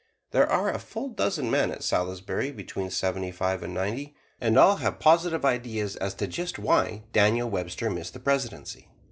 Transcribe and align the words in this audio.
There 0.31 0.51
are 0.51 0.71
a 0.73 0.79
full 0.79 1.09
dozen 1.09 1.51
men 1.51 1.69
at 1.69 1.83
Salisbury 1.83 2.51
between 2.51 2.89
seventy 2.89 3.29
five 3.31 3.61
and 3.61 3.71
ninety, 3.71 4.15
and 4.39 4.57
all 4.57 4.77
have 4.77 4.97
positive 4.97 5.45
ideas 5.45 5.95
as 5.95 6.15
to 6.15 6.25
just 6.25 6.57
why 6.57 7.03
Daniel 7.13 7.47
Webster 7.51 7.87
missed 7.87 8.13
the 8.15 8.19
Presidency. 8.19 8.87